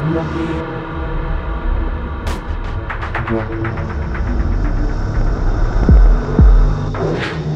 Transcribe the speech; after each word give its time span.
Thank 0.00 0.34
you. 7.34 7.49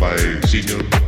By 0.00 0.16
Senior 0.46 1.07